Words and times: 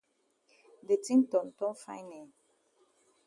De 0.87 0.95
tin 1.03 1.21
ton 1.31 1.47
ton 1.57 1.73
fine 1.83 2.13
eh. 2.23 2.29